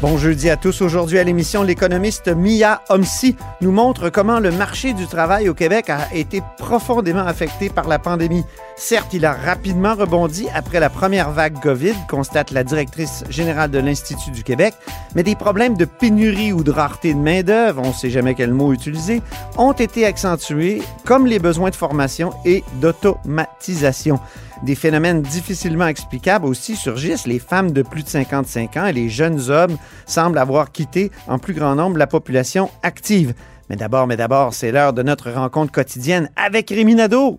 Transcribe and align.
Bon 0.00 0.16
jeudi 0.16 0.48
à 0.48 0.56
tous. 0.56 0.80
Aujourd'hui 0.80 1.18
à 1.18 1.24
l'émission, 1.24 1.64
l'économiste 1.64 2.28
Mia 2.28 2.82
Homsi 2.88 3.34
nous 3.60 3.72
montre 3.72 4.10
comment 4.10 4.38
le 4.38 4.52
marché 4.52 4.92
du 4.92 5.08
travail 5.08 5.48
au 5.48 5.54
Québec 5.54 5.90
a 5.90 6.14
été 6.14 6.40
profondément 6.56 7.26
affecté 7.26 7.68
par 7.68 7.88
la 7.88 7.98
pandémie. 7.98 8.44
Certes, 8.76 9.12
il 9.12 9.26
a 9.26 9.32
rapidement 9.32 9.96
rebondi 9.96 10.46
après 10.54 10.78
la 10.78 10.88
première 10.88 11.32
vague 11.32 11.60
COVID, 11.60 11.94
constate 12.08 12.52
la 12.52 12.62
directrice 12.62 13.24
générale 13.28 13.72
de 13.72 13.80
l'Institut 13.80 14.30
du 14.30 14.44
Québec, 14.44 14.72
mais 15.16 15.24
des 15.24 15.34
problèmes 15.34 15.76
de 15.76 15.84
pénurie 15.84 16.52
ou 16.52 16.62
de 16.62 16.70
rareté 16.70 17.12
de 17.12 17.18
main-d'œuvre, 17.18 17.82
on 17.84 17.88
ne 17.88 17.92
sait 17.92 18.10
jamais 18.10 18.36
quel 18.36 18.54
mot 18.54 18.72
utiliser, 18.72 19.20
ont 19.56 19.72
été 19.72 20.06
accentués, 20.06 20.80
comme 21.04 21.26
les 21.26 21.40
besoins 21.40 21.70
de 21.70 21.76
formation 21.76 22.32
et 22.44 22.62
d'automatisation. 22.74 24.20
Des 24.64 24.74
phénomènes 24.74 25.22
difficilement 25.22 25.86
explicables 25.86 26.44
aussi 26.46 26.74
surgissent. 26.74 27.26
Les 27.26 27.38
femmes 27.38 27.70
de 27.70 27.82
plus 27.82 28.02
de 28.02 28.08
55 28.08 28.76
ans 28.76 28.86
et 28.86 28.92
les 28.92 29.08
jeunes 29.08 29.50
hommes 29.50 29.76
semblent 30.06 30.38
avoir 30.38 30.72
quitté 30.72 31.12
en 31.28 31.38
plus 31.38 31.54
grand 31.54 31.76
nombre 31.76 31.96
la 31.96 32.06
population 32.08 32.70
active. 32.82 33.34
Mais 33.70 33.76
d'abord, 33.76 34.06
mais 34.06 34.16
d'abord, 34.16 34.54
c'est 34.54 34.72
l'heure 34.72 34.92
de 34.92 35.02
notre 35.02 35.30
rencontre 35.30 35.72
quotidienne 35.72 36.30
avec 36.36 36.70
Rémi 36.70 36.94
Nadeau. 36.94 37.38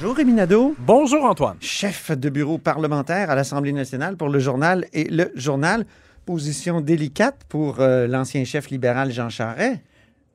Bonjour 0.00 0.16
Rémi 0.16 0.32
Nadeau, 0.32 0.74
Bonjour, 0.78 1.26
Antoine. 1.26 1.58
chef 1.60 2.10
de 2.10 2.30
bureau 2.30 2.56
parlementaire 2.56 3.28
à 3.28 3.34
l'Assemblée 3.34 3.74
nationale 3.74 4.16
pour 4.16 4.30
le 4.30 4.38
journal 4.38 4.86
et 4.94 5.04
le 5.04 5.30
journal. 5.34 5.84
Position 6.24 6.80
délicate 6.80 7.44
pour 7.50 7.80
euh, 7.80 8.06
l'ancien 8.06 8.44
chef 8.44 8.70
libéral 8.70 9.12
Jean 9.12 9.28
Charest. 9.28 9.82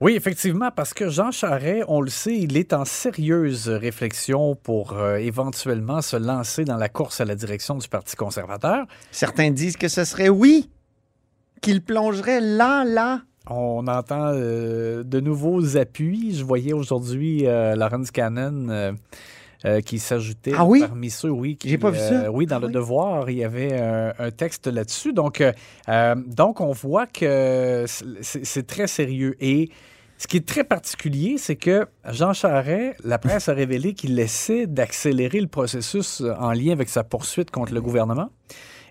Oui, 0.02 0.14
effectivement, 0.14 0.70
parce 0.70 0.94
que 0.94 1.10
Jean 1.10 1.32
Charest, 1.32 1.84
on 1.88 2.00
le 2.02 2.12
sait, 2.12 2.38
il 2.38 2.58
est 2.58 2.74
en 2.74 2.86
sérieuse 2.86 3.68
réflexion 3.68 4.54
pour 4.54 4.94
euh, 4.94 5.16
éventuellement 5.16 6.04
se 6.04 6.16
lancer 6.16 6.64
dans 6.64 6.78
la 6.78 6.88
course 6.88 7.20
à 7.20 7.26
la 7.26 7.34
direction 7.34 7.74
du 7.74 7.88
Parti 7.88 8.16
conservateur. 8.16 8.86
Certains 9.10 9.50
disent 9.50 9.78
que 9.78 9.88
ce 9.88 10.04
serait 10.06 10.30
oui, 10.30 10.70
qu'il 11.64 11.82
plongerait 11.82 12.40
là, 12.40 12.84
là. 12.86 13.22
On 13.50 13.88
entend 13.88 14.30
euh, 14.32 15.02
de 15.04 15.20
nouveaux 15.20 15.76
appuis. 15.76 16.36
Je 16.36 16.44
voyais 16.44 16.74
aujourd'hui 16.74 17.48
euh, 17.48 17.76
Lawrence 17.76 18.12
Cannon 18.12 18.96
euh, 19.66 19.82
qui 19.82 20.00
s'ajoutait 20.00 20.54
Ah 20.58 20.66
oui? 20.66 20.82
parmi 20.82 21.10
ceux, 21.10 21.30
oui. 21.32 21.58
qui, 21.58 21.70
J'ai 21.70 21.78
pas 21.78 21.90
vu 21.90 21.98
ça. 22.00 22.26
euh, 22.26 22.28
oui, 22.30 22.46
dans 22.46 22.58
Ah 22.58 22.60
le 22.60 22.68
oui? 22.68 22.74
Devoir, 22.74 23.30
il 23.30 23.38
y 23.38 23.44
avait 23.44 23.80
un, 23.80 24.14
un 24.20 24.32
texte 24.32 24.68
là-dessus. 24.68 25.14
Donc, 25.14 25.42
euh, 25.42 26.16
donc, 26.28 26.62
on 26.62 26.72
voit 26.72 27.08
que 27.08 27.86
c'est 27.88 28.46
c'est 28.46 28.68
très 28.68 28.88
sérieux. 28.88 29.36
Et 29.40 29.70
ce 30.18 30.28
qui 30.28 30.38
est 30.38 30.48
très 30.48 30.64
particulier, 30.64 31.36
c'est 31.38 31.56
que 31.58 31.88
Jean 32.10 32.34
Charest, 32.34 32.96
la 33.04 33.18
presse 33.18 33.50
a 33.50 33.54
révélé 33.54 33.94
qu'il 33.94 34.18
essaie 34.20 34.66
d'accélérer 34.68 35.42
le 35.42 35.48
processus 35.48 36.22
en 36.40 36.52
lien 36.54 36.72
avec 36.72 36.88
sa 36.90 37.04
poursuite 37.04 37.52
contre 37.52 37.74
le 37.74 37.82
gouvernement. 37.82 38.30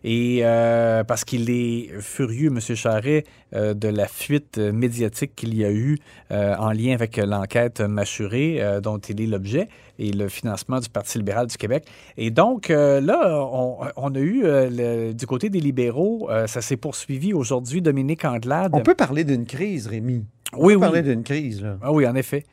Et 0.06 0.40
euh, 0.42 1.02
parce 1.02 1.24
qu'il 1.24 1.48
est 1.48 1.88
furieux, 2.00 2.48
M. 2.48 2.60
Charret, 2.60 3.24
euh, 3.54 3.72
de 3.72 3.88
la 3.88 4.06
fuite 4.06 4.58
médiatique 4.58 5.34
qu'il 5.34 5.54
y 5.54 5.64
a 5.64 5.70
eu 5.72 5.96
euh, 6.30 6.54
en 6.58 6.72
lien 6.72 6.92
avec 6.92 7.16
l'enquête 7.16 7.80
Machuré, 7.80 8.60
dont 8.82 8.98
il 8.98 9.22
est 9.22 9.26
l'objet, 9.26 9.68
et 9.98 10.12
le 10.12 10.28
financement 10.28 10.78
du 10.78 10.90
Parti 10.90 11.16
libéral 11.16 11.46
du 11.46 11.56
Québec. 11.56 11.86
Et 12.18 12.30
donc, 12.30 12.68
là, 12.68 13.40
on, 13.50 13.78
on 13.96 14.14
a 14.14 14.18
eu, 14.18 14.42
le- 14.44 15.12
du 15.14 15.26
côté 15.26 15.48
des 15.48 15.60
libéraux, 15.60 16.28
ça 16.46 16.60
s'est 16.60 16.76
poursuivi 16.76 17.32
aujourd'hui. 17.32 17.80
Dominique 17.80 18.24
Anglade. 18.26 18.72
On 18.74 18.80
peut 18.80 18.94
parler 18.94 19.24
d'une 19.24 19.46
crise, 19.46 19.86
Rémi. 19.86 20.26
On 20.52 20.66
Oui, 20.66 20.74
peut 20.74 20.80
oui. 20.80 20.80
parler 20.80 21.02
d'une 21.02 21.22
crise, 21.22 21.62
là. 21.62 21.78
Ah 21.80 21.92
oui, 21.92 22.06
en 22.06 22.14
effet. 22.14 22.44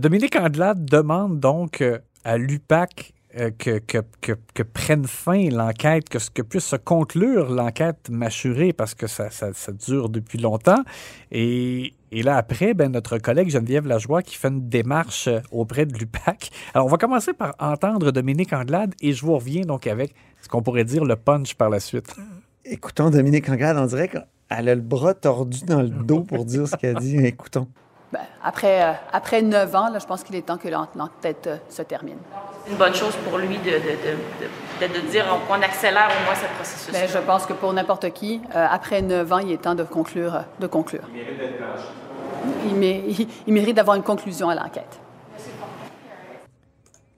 Dominique 0.00 0.34
Andelade 0.36 0.84
demande 0.86 1.38
donc 1.38 1.84
à 2.24 2.38
l'UPAC 2.38 3.12
que, 3.58 3.78
que, 3.78 4.62
prenne 4.62 5.04
fin 5.04 5.48
l'enquête, 5.50 6.08
que, 6.08 6.18
que 6.32 6.42
puisse 6.42 6.64
se 6.64 6.76
conclure 6.76 7.50
l'enquête 7.50 8.08
mâchurée 8.10 8.72
parce 8.72 8.94
que 8.94 9.06
ça, 9.06 9.28
dure 9.86 10.08
depuis 10.08 10.38
longtemps. 10.38 10.82
Et, 11.30 11.94
et 12.10 12.22
là, 12.22 12.36
après, 12.36 12.74
ben, 12.74 12.90
notre 12.90 13.18
collègue 13.18 13.50
Geneviève 13.50 13.86
Lajoie 13.86 14.22
qui 14.22 14.36
fait 14.36 14.48
une 14.48 14.68
démarche 14.68 15.28
euh, 15.28 15.40
auprès 15.50 15.86
de 15.86 15.96
l'UPAC. 15.96 16.50
Alors, 16.74 16.86
on 16.86 16.90
va 16.90 16.96
commencer 16.96 17.32
par 17.32 17.54
entendre 17.58 18.10
Dominique 18.10 18.52
Andelade 18.52 18.94
et 19.00 19.12
je 19.12 19.24
vous 19.24 19.34
reviens 19.34 19.62
donc 19.62 19.86
avec 19.86 20.14
ce 20.40 20.48
qu'on 20.48 20.62
pourrait 20.62 20.84
dire 20.84 21.04
le 21.04 21.16
punch 21.16 21.54
par 21.54 21.70
la 21.70 21.80
suite. 21.80 22.16
Écoutons 22.64 23.10
Dominique 23.10 23.48
Anglade, 23.48 23.76
on 23.78 23.86
dirait 23.86 24.08
qu'elle 24.08 24.68
a 24.68 24.74
le 24.74 24.80
bras 24.80 25.14
tordu 25.14 25.60
dans 25.66 25.82
le 25.82 25.88
dos 25.88 26.20
pour 26.20 26.44
dire 26.44 26.66
ce 26.66 26.76
qu'elle 26.76 26.96
dit. 26.96 27.18
Écoutons. 27.18 27.68
Ben, 28.12 28.20
après, 28.42 28.82
euh, 28.82 28.92
après 29.12 29.42
neuf 29.42 29.74
ans, 29.74 29.90
là, 29.90 29.98
je 29.98 30.06
pense 30.06 30.22
qu'il 30.22 30.34
est 30.34 30.42
temps 30.42 30.56
que 30.56 30.68
l'en- 30.68 30.88
l'enquête 30.96 31.46
euh, 31.46 31.56
se 31.68 31.82
termine. 31.82 32.16
C'est 32.64 32.72
une 32.72 32.78
bonne 32.78 32.94
chose 32.94 33.14
pour 33.16 33.36
lui 33.38 33.58
de, 33.58 33.64
de, 33.64 33.70
de, 33.70 34.88
de, 34.88 35.00
de 35.00 35.10
dire 35.10 35.26
qu'on 35.46 35.60
accélère 35.60 36.08
au 36.08 36.24
moins 36.24 36.34
ce 36.34 36.46
processus. 36.56 36.92
Ben, 36.92 37.06
je 37.06 37.18
pense 37.18 37.44
que 37.44 37.52
pour 37.52 37.70
n'importe 37.72 38.10
qui, 38.14 38.40
euh, 38.54 38.66
après 38.70 39.02
neuf 39.02 39.30
ans, 39.30 39.38
il 39.38 39.52
est 39.52 39.60
temps 39.60 39.74
de 39.74 39.84
conclure. 39.84 40.34
euh, 40.36 40.40
De 40.60 40.66
conclure. 40.66 41.02
Il 41.14 41.16
mérite 41.16 41.40
Il, 42.64 42.74
mé- 42.76 43.02
il- 43.20 43.28
il 43.46 43.52
mérite 43.52 43.76
d'avoir 43.76 43.96
une 43.96 44.02
conclusion 44.02 44.48
à 44.48 44.54
l'enquête. 44.54 44.98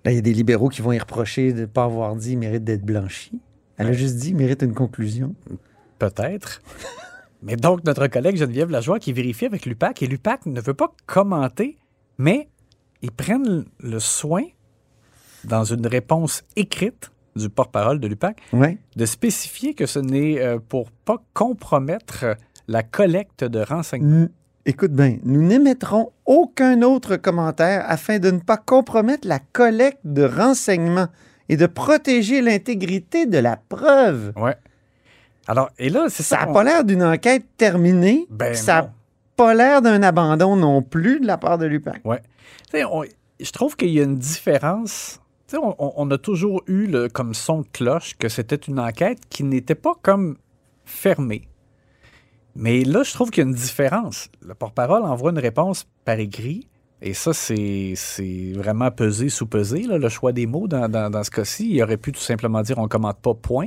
Là, 0.04 0.10
il 0.12 0.14
y 0.14 0.18
a 0.18 0.22
des 0.22 0.32
libéraux 0.32 0.70
qui 0.70 0.80
vont 0.82 0.92
y 0.92 0.98
reprocher 0.98 1.52
de 1.52 1.60
ne 1.60 1.66
pas 1.66 1.84
avoir 1.84 2.16
dit 2.16 2.32
il 2.32 2.38
mérite 2.38 2.64
d'être 2.64 2.82
blanchi. 2.82 3.38
Elle 3.76 3.86
a 3.88 3.92
juste 3.92 4.16
dit 4.16 4.30
il 4.30 4.36
mérite 4.36 4.62
une 4.62 4.74
conclusion. 4.74 5.34
Peut-être. 5.98 6.62
Mais 7.42 7.56
donc, 7.56 7.84
notre 7.84 8.06
collègue 8.06 8.36
Geneviève 8.36 8.70
Lajoie 8.70 8.98
qui 8.98 9.12
vérifie 9.12 9.46
avec 9.46 9.64
l'UPAC, 9.66 10.02
et 10.02 10.06
l'UPAC 10.06 10.46
ne 10.46 10.60
veut 10.60 10.74
pas 10.74 10.92
commenter, 11.06 11.78
mais 12.18 12.48
ils 13.02 13.12
prennent 13.12 13.64
le 13.78 13.98
soin, 13.98 14.42
dans 15.44 15.64
une 15.64 15.86
réponse 15.86 16.42
écrite 16.56 17.10
du 17.34 17.48
porte-parole 17.48 17.98
de 18.00 18.08
l'UPAC, 18.08 18.40
Oui. 18.52 18.76
de 18.96 19.06
spécifier 19.06 19.72
que 19.74 19.86
ce 19.86 19.98
n'est 19.98 20.38
euh, 20.40 20.58
pour 20.58 20.90
pas 20.90 21.16
compromettre 21.32 22.26
la 22.68 22.82
collecte 22.82 23.44
de 23.44 23.60
renseignements. 23.60 24.28
Écoute 24.66 24.92
bien, 24.92 25.16
nous 25.24 25.40
n'émettrons 25.42 26.12
aucun 26.26 26.82
autre 26.82 27.16
commentaire 27.16 27.84
afin 27.88 28.18
de 28.18 28.30
ne 28.30 28.40
pas 28.40 28.58
compromettre 28.58 29.26
la 29.26 29.38
collecte 29.38 30.00
de 30.04 30.24
renseignements 30.24 31.08
et 31.48 31.56
de 31.56 31.66
protéger 31.66 32.42
l'intégrité 32.42 33.24
de 33.24 33.38
la 33.38 33.56
preuve. 33.56 34.32
Ouais. 34.36 34.56
Alors, 35.50 35.70
et 35.78 35.88
là, 35.90 36.06
c'est 36.08 36.22
ça. 36.22 36.38
Ça 36.38 36.44
n'a 36.44 36.50
on- 36.50 36.54
pas 36.54 36.62
l'air 36.64 36.84
d'une 36.84 37.02
enquête 37.02 37.44
terminée. 37.56 38.26
Ben 38.30 38.54
ça 38.54 38.82
n'a 38.82 38.92
pas 39.36 39.52
l'air 39.52 39.82
d'un 39.82 40.00
abandon 40.02 40.54
non 40.54 40.80
plus 40.80 41.18
de 41.18 41.26
la 41.26 41.38
part 41.38 41.58
de 41.58 41.66
sais, 42.70 42.84
on- 42.84 43.02
je 43.40 43.50
trouve 43.50 43.74
qu'il 43.76 43.88
y 43.90 43.98
a 44.00 44.04
une 44.04 44.16
différence. 44.18 45.20
On, 45.52 45.74
on- 45.78 45.92
a 46.12 46.18
toujours 46.18 46.62
eu 46.68 46.86
le, 46.86 47.08
comme 47.08 47.34
son 47.34 47.62
de 47.62 47.66
cloche 47.72 48.14
que 48.16 48.28
c'était 48.28 48.54
une 48.54 48.78
enquête 48.78 49.18
qui 49.28 49.42
n'était 49.42 49.74
pas 49.74 49.94
comme 50.00 50.36
fermée. 50.84 51.48
Mais 52.54 52.84
là, 52.84 53.02
je 53.02 53.12
trouve 53.12 53.30
qu'il 53.30 53.42
y 53.42 53.46
a 53.46 53.48
une 53.48 53.54
différence. 53.56 54.28
Le 54.42 54.54
porte-parole 54.54 55.02
envoie 55.02 55.30
une 55.32 55.38
réponse 55.40 55.86
par 56.04 56.18
écrit. 56.20 56.68
Et 57.02 57.14
ça, 57.14 57.32
c'est 57.96 58.52
vraiment 58.54 58.90
pesé 58.92 59.28
sous 59.30 59.46
pesé, 59.46 59.82
là, 59.82 59.96
le 59.98 60.08
choix 60.08 60.32
des 60.32 60.46
mots 60.46 60.68
dans, 60.68 60.88
dans- 60.88 61.10
dans 61.10 61.24
ce 61.24 61.30
cas-ci. 61.30 61.68
Il 61.70 61.82
aurait 61.82 61.96
pu 61.96 62.12
tout 62.12 62.20
simplement 62.20 62.62
dire 62.62 62.78
on 62.78 62.82
ne 62.82 62.88
commente 62.88 63.18
pas, 63.20 63.34
point. 63.34 63.66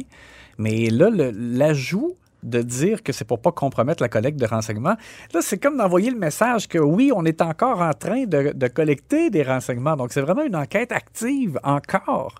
Mais 0.57 0.89
là, 0.89 1.09
l'ajout 1.11 2.15
de 2.43 2.61
dire 2.61 3.03
que 3.03 3.13
c'est 3.13 3.23
pour 3.25 3.39
pas 3.41 3.51
compromettre 3.53 4.03
la 4.03 4.09
collecte 4.09 4.37
de 4.39 4.45
renseignements, 4.45 4.95
là, 5.33 5.39
c'est 5.41 5.57
comme 5.57 5.77
d'envoyer 5.77 6.11
le 6.11 6.17
message 6.19 6.67
que 6.67 6.77
oui, 6.77 7.11
on 7.15 7.23
est 7.23 7.41
encore 7.41 7.81
en 7.81 7.93
train 7.93 8.25
de, 8.25 8.51
de 8.53 8.67
collecter 8.67 9.29
des 9.29 9.43
renseignements. 9.43 9.95
Donc, 9.95 10.11
c'est 10.11 10.21
vraiment 10.21 10.43
une 10.43 10.55
enquête 10.57 10.91
active 10.91 11.57
encore. 11.63 12.35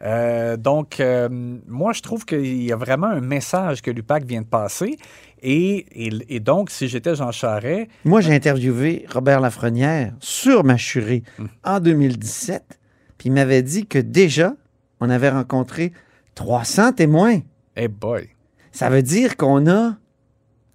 Euh, 0.00 0.56
donc, 0.56 1.00
euh, 1.00 1.28
moi, 1.66 1.92
je 1.92 2.02
trouve 2.02 2.24
qu'il 2.24 2.62
y 2.62 2.70
a 2.72 2.76
vraiment 2.76 3.08
un 3.08 3.20
message 3.20 3.82
que 3.82 3.90
l'UPAC 3.90 4.24
vient 4.26 4.42
de 4.42 4.46
passer. 4.46 4.96
Et, 5.42 5.86
et- 6.06 6.36
et 6.36 6.38
donc, 6.38 6.70
si 6.70 6.86
j'étais 6.86 7.16
Jean 7.16 7.32
Charest, 7.32 7.88
Moi, 8.04 8.20
j'ai 8.20 8.32
interviewé 8.32 9.06
Robert 9.12 9.40
Lafrenière 9.40 10.12
sur 10.20 10.62
Machuré 10.62 11.24
Hum. 11.40 11.48
en 11.64 11.80
2017, 11.80 12.78
puis 13.18 13.28
il 13.28 13.32
m'avait 13.32 13.62
dit 13.62 13.86
que 13.86 13.98
déjà, 13.98 14.54
on 15.00 15.10
avait 15.10 15.30
rencontré 15.30 15.92
300 16.36 16.92
témoins. 16.92 17.40
Hey 17.78 17.88
boy, 17.88 18.28
Ça 18.72 18.90
veut 18.90 19.02
dire 19.02 19.36
qu'on 19.36 19.66
a 19.70 19.96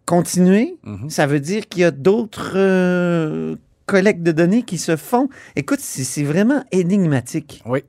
continuer, 0.06 0.78
Mhm. 0.84 1.10
ça 1.10 1.28
veut 1.28 1.40
dire 1.40 1.68
qu'il 1.68 1.82
y 1.82 1.86
a 1.86 1.92
d'autres 1.92 2.54
euh, 2.56 3.56
collectes 3.86 4.24
de 4.24 4.32
données 4.32 4.64
qui 4.64 4.78
se 4.78 4.96
font? 4.96 5.30
Écoute, 5.56 5.80
c'est 5.80 6.04
c'est 6.04 6.24
vraiment 6.24 6.64
énigmatique. 6.72 7.62
Oui. 7.66 7.84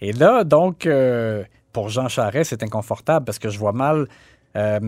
Et 0.00 0.12
là, 0.12 0.44
donc, 0.44 0.86
euh, 0.86 1.44
pour 1.72 1.88
Jean 1.88 2.08
Charest, 2.08 2.50
c'est 2.50 2.62
inconfortable 2.62 3.24
parce 3.24 3.38
que 3.38 3.48
je 3.48 3.58
vois 3.58 3.72
mal 3.72 4.08
euh, 4.56 4.80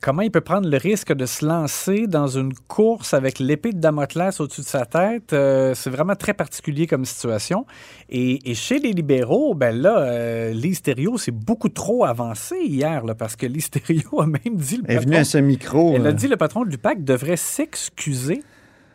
comment 0.00 0.22
il 0.22 0.30
peut 0.30 0.40
prendre 0.40 0.68
le 0.68 0.76
risque 0.76 1.12
de 1.12 1.26
se 1.26 1.44
lancer 1.44 2.06
dans 2.06 2.26
une 2.26 2.54
course 2.54 3.12
avec 3.14 3.38
l'épée 3.38 3.72
de 3.72 3.78
Damoclès 3.78 4.40
au-dessus 4.40 4.62
de 4.62 4.66
sa 4.66 4.86
tête? 4.86 5.32
Euh, 5.32 5.74
c'est 5.74 5.90
vraiment 5.90 6.16
très 6.16 6.34
particulier 6.34 6.86
comme 6.86 7.04
situation. 7.04 7.66
Et, 8.08 8.50
et 8.50 8.54
chez 8.54 8.78
les 8.78 8.92
libéraux, 8.92 9.54
ben 9.54 9.76
là, 9.76 9.98
euh, 9.98 10.54
Thériault, 10.82 11.18
c'est 11.18 11.30
beaucoup 11.32 11.68
trop 11.68 12.04
avancé 12.04 12.56
hier, 12.64 13.04
là, 13.04 13.14
parce 13.14 13.36
que 13.36 13.46
Thériault 13.46 14.20
a 14.22 14.26
même 14.26 14.56
dit... 14.56 14.78
Le 14.78 14.84
Elle 14.88 14.96
est 14.96 14.98
venue 15.00 15.10
patron- 15.12 15.20
à 15.20 15.24
ce 15.24 15.38
micro. 15.38 15.92
elle 15.94 16.06
a 16.06 16.10
euh, 16.10 16.12
dit 16.12 16.28
le 16.28 16.36
patron 16.36 16.64
de 16.64 16.70
l'UPAC 16.70 17.04
devrait 17.04 17.36
s'excuser. 17.36 18.42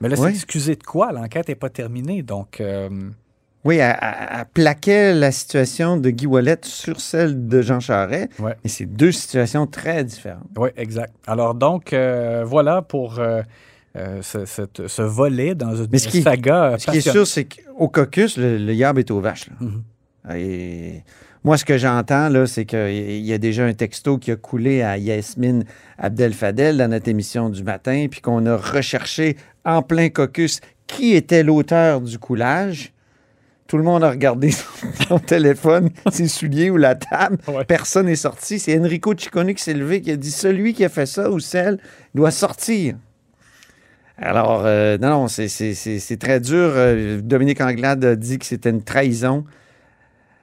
Mais 0.01 0.09
là, 0.09 0.15
Oui. 0.19 0.31
s'excuser 0.31 0.75
de 0.75 0.83
quoi? 0.83 1.11
L'enquête 1.11 1.47
n'est 1.47 1.55
pas 1.55 1.69
terminée, 1.69 2.21
donc... 2.23 2.59
euh, 2.61 2.89
Oui, 3.65 3.77
elle, 3.77 3.97
elle- 4.01 4.45
plaquait 4.53 5.13
la 5.13 5.31
situation 5.31 5.97
de 5.97 6.09
Guy 6.11 6.27
Wallet 6.27 6.59
sur 6.63 7.01
celle 7.01 7.47
de 7.47 7.61
Jean 7.61 7.79
Charest. 7.79 8.29
Ouais. 8.39 8.53
Et 8.63 8.69
c'est 8.69 8.85
deux 8.85 9.11
situations 9.11 9.65
très 9.67 10.03
différentes. 10.03 10.47
Oui, 10.57 10.69
exact. 10.77 11.13
Alors 11.27 11.55
donc, 11.55 11.91
euh, 11.91 12.43
voilà 12.45 12.81
pour 12.83 13.19
euh, 13.19 13.41
euh, 13.97 14.21
ce, 14.21 15.01
volet 15.01 15.55
dans 15.55 15.75
une 15.75 15.87
Mais 15.91 15.97
ce 15.97 16.07
qui- 16.07 16.21
saga 16.21 16.75
Ce 16.77 16.89
qui 16.91 16.97
est 16.97 17.01
sûr, 17.09 17.25
c'est 17.25 17.45
qu'au 17.45 17.87
caucus, 17.89 18.37
le, 18.37 18.57
le 18.57 18.73
yab 18.73 18.97
est 18.99 19.09
aux 19.11 19.19
vaches. 19.19 19.47
là. 19.49 19.55
Mhm. 19.59 19.83
Et 20.35 21.03
moi, 21.43 21.57
ce 21.57 21.65
que 21.65 21.77
j'entends, 21.77 22.29
là, 22.29 22.47
c'est 22.47 22.65
qu'il 22.65 23.19
y 23.25 23.33
a 23.33 23.37
déjà 23.37 23.65
un 23.65 23.73
texto 23.73 24.17
qui 24.17 24.31
a 24.31 24.35
coulé 24.35 24.81
à 24.81 24.97
Yasmine 24.97 25.63
Abdel-Fadel 25.99 26.77
dans 26.77 26.87
notre 26.89 27.07
émission 27.09 27.49
du 27.49 27.63
matin, 27.63 28.07
puis 28.09 28.21
qu'on 28.21 28.45
a 28.47 28.57
recherché 28.57 29.37
en 29.63 29.81
plein 29.83 30.09
caucus 30.09 30.61
qui 30.87 31.13
était 31.13 31.43
l'auteur 31.43 32.01
du 32.01 32.17
coulage. 32.19 32.91
Tout 33.67 33.77
le 33.77 33.83
monde 33.83 34.03
a 34.03 34.11
regardé 34.11 34.51
son, 35.07 35.17
téléphone, 35.19 35.89
ses 36.11 36.27
souliers 36.27 36.69
ou 36.69 36.77
la 36.77 36.95
table. 36.95 37.37
Ouais. 37.47 37.65
Personne 37.65 38.05
n'est 38.05 38.15
sorti. 38.15 38.59
C'est 38.59 38.77
Enrico 38.79 39.13
Ciccone 39.17 39.53
qui 39.55 39.63
s'est 39.63 39.73
levé, 39.73 40.01
qui 40.01 40.11
a 40.11 40.17
dit 40.17 40.31
celui 40.31 40.73
qui 40.73 40.85
a 40.85 40.89
fait 40.89 41.07
ça 41.07 41.31
ou 41.31 41.39
celle 41.39 41.79
doit 42.13 42.31
sortir. 42.31 42.95
Alors, 44.17 44.63
euh, 44.65 44.97
non, 44.97 45.09
non, 45.09 45.27
c'est- 45.27 46.17
très 46.19 46.39
dur. 46.39 46.71
Euh, 46.75 47.19
Dominique 47.21 47.59
Anglade 47.59 48.05
a 48.05 48.15
dit 48.15 48.37
que 48.37 48.45
c'était 48.45 48.69
une 48.69 48.83
trahison. 48.83 49.45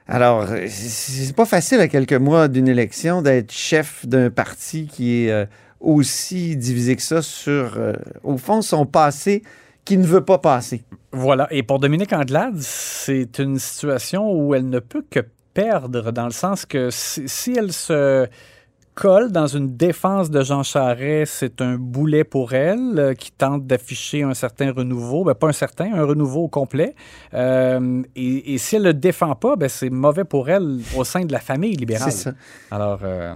Alors, 0.07 0.41
euh, 0.51 0.65
c'est 0.67 1.25
c'est 1.25 1.35
pas 1.35 1.45
facile 1.45 1.79
à 1.79 1.87
quelques 1.87 2.13
mois 2.13 2.49
d'une 2.49 2.67
élection 2.67 3.21
d'être 3.21 3.51
chef 3.51 4.05
d'un 4.05 4.29
parti 4.29 4.85
qui 4.87 5.23
est 5.25 5.31
euh, 5.31 5.45
aussi 5.79 6.57
divisé 6.57 6.95
que 6.97 7.01
ça 7.01 7.21
sur, 7.21 7.77
euh, 7.77 7.93
au 8.21 8.37
fond, 8.37 8.61
son 8.61 8.85
passé 8.85 9.43
qui 9.85 9.97
ne 9.97 10.05
veut 10.05 10.23
pas 10.23 10.37
passer. 10.37 10.83
Voilà. 11.11 11.47
Et 11.51 11.63
pour 11.63 11.79
Dominique 11.79 12.13
Anglade, 12.13 12.57
c'est 12.59 13.39
une 13.39 13.59
situation 13.59 14.31
où 14.31 14.55
elle 14.55 14.69
ne 14.69 14.79
peut 14.79 15.03
que 15.09 15.19
perdre, 15.53 16.11
dans 16.11 16.25
le 16.25 16.31
sens 16.31 16.65
que 16.65 16.89
si, 16.89 17.27
si 17.27 17.53
elle 17.53 17.71
se 17.71 18.27
colle 18.95 19.31
dans 19.31 19.47
une 19.47 19.75
défense 19.75 20.29
de 20.29 20.43
Jean 20.43 20.63
Charest, 20.63 21.33
c'est 21.39 21.61
un 21.61 21.75
boulet 21.75 22.23
pour 22.23 22.53
elle 22.53 22.93
euh, 22.97 23.13
qui 23.13 23.31
tente 23.31 23.65
d'afficher 23.65 24.23
un 24.23 24.33
certain 24.33 24.71
renouveau. 24.71 25.23
Ben, 25.23 25.33
pas 25.33 25.47
un 25.47 25.53
certain, 25.53 25.93
un 25.93 26.05
renouveau 26.05 26.43
au 26.43 26.47
complet. 26.47 26.95
Euh, 27.33 28.03
et, 28.15 28.53
et 28.53 28.57
si 28.57 28.75
elle 28.75 28.83
ne 28.83 28.87
le 28.87 28.93
défend 28.93 29.35
pas, 29.35 29.55
ben, 29.55 29.69
c'est 29.69 29.89
mauvais 29.89 30.25
pour 30.25 30.49
elle 30.49 30.79
au 30.95 31.03
sein 31.03 31.25
de 31.25 31.31
la 31.31 31.39
famille 31.39 31.75
libérale. 31.75 32.11
C'est 32.11 32.29
ça. 32.29 32.33
Alors, 32.69 32.99
euh, 33.03 33.33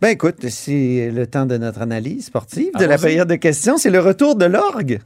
Ben 0.00 0.08
écoute, 0.08 0.48
c'est 0.48 1.10
le 1.12 1.26
temps 1.26 1.46
de 1.46 1.56
notre 1.56 1.82
analyse 1.82 2.26
sportive, 2.26 2.72
de 2.78 2.84
la 2.84 2.98
période 2.98 3.28
de 3.28 3.36
questions. 3.36 3.76
C'est 3.78 3.90
le 3.90 4.00
retour 4.00 4.36
de 4.36 4.44
l'orgue. 4.44 5.00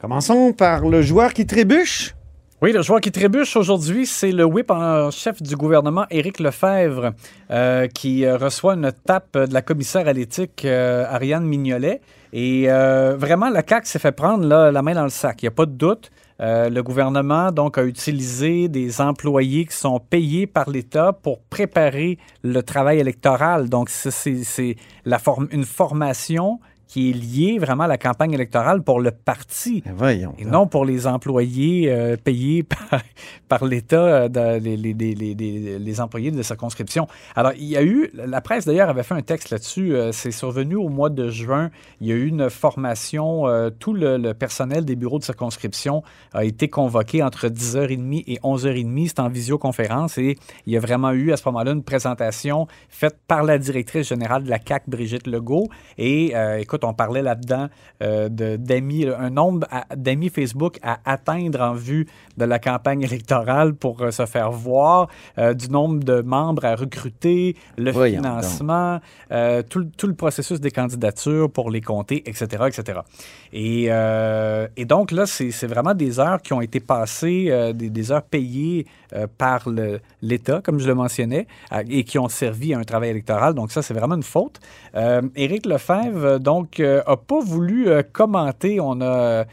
Commençons 0.00 0.52
par 0.52 0.86
le 0.86 1.00
joueur 1.00 1.32
qui 1.32 1.46
trébuche. 1.46 2.14
Oui, 2.62 2.72
le 2.72 2.82
joueur 2.82 3.00
qui 3.00 3.12
trébuche 3.12 3.56
aujourd'hui, 3.56 4.06
c'est 4.06 4.32
le 4.32 4.44
whip 4.44 4.70
en 4.70 5.10
chef 5.10 5.42
du 5.42 5.54
gouvernement, 5.54 6.06
Éric 6.10 6.40
Lefebvre, 6.40 7.12
euh, 7.50 7.88
qui 7.88 8.24
euh, 8.24 8.36
reçoit 8.36 8.74
une 8.74 8.90
tape 9.04 9.36
de 9.36 9.52
la 9.52 9.60
commissaire 9.60 10.08
à 10.08 10.12
l'éthique, 10.12 10.64
euh, 10.64 11.04
Ariane 11.10 11.44
Mignolet. 11.44 12.00
Et 12.32 12.64
euh, 12.68 13.16
vraiment, 13.18 13.48
la 13.50 13.62
CAQ 13.66 13.86
s'est 13.86 13.98
fait 13.98 14.12
prendre 14.12 14.46
là, 14.46 14.70
la 14.72 14.82
main 14.82 14.94
dans 14.94 15.04
le 15.04 15.10
sac, 15.10 15.42
il 15.42 15.44
n'y 15.44 15.48
a 15.48 15.52
pas 15.52 15.66
de 15.66 15.72
doute. 15.72 16.10
Euh, 16.40 16.68
le 16.68 16.82
gouvernement 16.82 17.52
donc 17.52 17.78
a 17.78 17.84
utilisé 17.84 18.68
des 18.68 19.00
employés 19.00 19.66
qui 19.66 19.76
sont 19.76 20.00
payés 20.00 20.46
par 20.46 20.68
l'État 20.68 21.12
pour 21.12 21.40
préparer 21.40 22.18
le 22.42 22.62
travail 22.62 22.98
électoral. 22.98 23.68
Donc, 23.68 23.88
c'est 23.88 24.76
la 25.04 25.18
forme, 25.18 25.48
une 25.52 25.64
formation 25.64 26.58
qui 26.86 27.10
est 27.10 27.12
liée 27.12 27.58
vraiment 27.58 27.84
à 27.84 27.88
la 27.88 27.98
campagne 27.98 28.32
électorale 28.32 28.82
pour 28.82 29.00
le 29.00 29.10
parti. 29.10 29.82
Voyons. 29.96 30.34
Et 30.38 30.44
non 30.44 30.66
pour 30.66 30.84
les 30.84 31.06
employés 31.06 31.90
euh, 31.90 32.16
payés 32.16 32.62
par, 32.90 33.00
par 33.48 33.64
l'État, 33.64 34.28
euh, 34.28 34.58
les, 34.58 34.76
les- 34.76 34.92
les- 34.94 35.14
les- 35.14 35.34
les- 35.34 35.78
les 35.78 36.00
employés 36.00 36.30
de 36.30 36.42
circonscription. 36.42 37.06
Alors, 37.36 37.52
il 37.56 37.64
y 37.64 37.76
a 37.76 37.82
eu, 37.82 38.10
la 38.14 38.40
presse 38.40 38.64
d'ailleurs 38.66 38.88
avait 38.88 39.02
fait 39.02 39.14
un 39.14 39.22
texte 39.22 39.50
là-dessus, 39.50 39.94
euh, 39.94 40.12
c'est 40.12 40.30
survenu 40.30 40.76
au 40.76 40.88
mois 40.88 41.10
de 41.10 41.28
juin, 41.30 41.70
il 42.00 42.06
y 42.08 42.12
a 42.12 42.14
eu 42.16 42.26
une 42.26 42.48
formation, 42.50 43.44
tout 43.78 43.94
le, 43.94 44.16
le 44.18 44.34
personnel 44.34 44.84
des 44.84 44.96
bureaux 44.96 45.18
de 45.18 45.24
circonscription 45.24 46.02
a 46.32 46.44
été 46.44 46.68
convoqué 46.68 47.22
entre 47.22 47.48
10h30 47.48 48.24
et 48.26 48.38
11h30, 48.42 49.08
c'est 49.08 49.20
en 49.20 49.28
visioconférence, 49.28 50.18
et 50.18 50.36
il 50.66 50.72
y 50.72 50.76
a 50.76 50.80
vraiment 50.80 51.12
eu 51.12 51.32
à 51.32 51.36
ce 51.36 51.42
moment-là 51.48 51.72
une 51.72 51.82
présentation 51.82 52.66
faite 52.88 53.16
par 53.26 53.42
la 53.42 53.58
directrice 53.58 54.08
générale 54.08 54.44
de 54.44 54.50
la 54.50 54.58
CAC, 54.58 54.84
Brigitte 54.88 55.26
Legault, 55.26 55.68
et 55.98 56.32
euh, 56.36 56.58
écoute, 56.74 56.84
on 56.84 56.94
parlait 56.94 57.22
là-dedans 57.22 57.68
euh, 58.02 58.28
d'amis, 58.28 59.06
un 59.06 59.30
nombre 59.30 59.66
d'amis 59.96 60.28
Facebook 60.28 60.78
à 60.82 60.98
atteindre 61.04 61.60
en 61.60 61.74
vue 61.74 62.06
de 62.36 62.44
la 62.44 62.58
campagne 62.58 63.02
électorale 63.02 63.74
pour 63.74 64.02
euh, 64.02 64.10
se 64.10 64.26
faire 64.26 64.50
voir, 64.50 65.08
euh, 65.38 65.54
du 65.54 65.68
nombre 65.68 66.02
de 66.02 66.20
membres 66.22 66.64
à 66.64 66.74
recruter, 66.74 67.56
le 67.78 67.92
Voyons 67.92 68.20
financement, 68.22 69.00
euh, 69.30 69.62
tout, 69.62 69.78
le- 69.80 69.90
tout 69.96 70.06
le 70.08 70.14
processus 70.14 70.60
des 70.60 70.70
candidatures 70.70 71.50
pour 71.50 71.70
les 71.70 71.80
compter, 71.80 72.28
etc., 72.28 72.64
etc. 72.66 73.00
Et, 73.52 73.84
et 74.76 74.84
donc 74.84 75.10
là, 75.12 75.26
c'est 75.26 75.66
vraiment 75.66 75.94
des 75.94 76.18
heures 76.18 76.42
qui 76.42 76.52
ont 76.52 76.60
été 76.60 76.80
passées, 76.80 77.72
des, 77.74 77.90
des 77.90 78.12
heures 78.12 78.22
payées 78.22 78.86
par 79.38 79.68
l'État, 80.22 80.60
comme 80.64 80.78
je 80.80 80.86
le 80.88 80.94
mentionnais, 80.94 81.46
et 81.88 82.02
qui 82.04 82.18
ont 82.18 82.28
servi 82.28 82.74
à 82.74 82.78
un 82.78 82.82
travail 82.82 83.10
électoral. 83.10 83.54
Donc 83.54 83.70
ça, 83.70 83.82
c'est 83.82 83.94
vraiment 83.94 84.16
une 84.16 84.22
faute. 84.22 84.60
Éric 85.36 85.66
Lefebvre, 85.66 86.24
euh, 86.24 86.38
donc, 86.64 86.80
euh, 86.80 87.02
a 87.06 87.18
pas 87.18 87.40
voulu 87.40 87.88
euh, 87.88 88.02
commenter. 88.02 88.80
On 88.80 89.02
a 89.02 89.04
euh, 89.04 89.44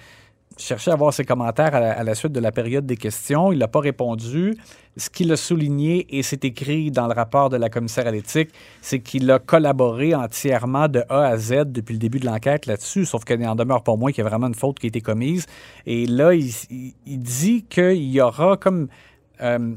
cherché 0.58 0.92
à 0.92 0.94
avoir 0.94 1.14
ses 1.14 1.26
commentaires 1.26 1.76
à 1.76 2.04
la, 2.04 2.16
suite 2.16 2.32
de 2.32 2.40
la 2.40 2.54
période 2.54 2.86
des 2.86 2.96
questions. 2.96 3.52
Il 3.52 3.60
n'a 3.60 3.68
pas 3.68 3.82
répondu. 3.82 4.56
Ce 4.96 5.10
qu'il 5.10 5.30
a 5.34 5.36
souligné, 5.36 6.08
et 6.18 6.24
c'est 6.24 6.46
écrit 6.46 6.90
dans 6.90 7.08
le 7.08 7.14
rapport 7.14 7.50
de 7.50 7.58
la 7.58 7.70
commissaire 7.70 8.08
à 8.08 8.12
l'éthique, 8.12 8.52
c'est 8.82 9.00
qu'il 9.00 9.30
a 9.30 9.40
collaboré 9.40 10.16
entièrement 10.16 10.88
de 10.88 11.04
A 11.10 11.28
à 11.28 11.38
Z 11.38 11.66
depuis 11.66 11.94
le 11.94 12.00
début 12.00 12.20
de 12.20 12.26
l'enquête 12.26 12.66
là-dessus, 12.66 13.06
sauf 13.06 13.26
qu'il 13.26 13.40
n'en 13.40 13.56
demeure 13.56 13.84
pas 13.84 13.96
moins 13.98 14.12
qu'il 14.12 14.24
y 14.24 14.28
a 14.28 14.30
vraiment 14.30 14.48
une 14.48 14.56
faute 14.56 14.80
qui 14.80 14.88
a 14.88 14.90
été 14.90 15.02
commise. 15.02 15.48
Et 15.86 16.06
là, 16.06 16.34
il, 16.34 16.54
dit 17.06 17.64
qu'il 17.64 18.04
y 18.04 18.22
aura 18.22 18.56
comme... 18.56 18.88
euh, 19.42 19.76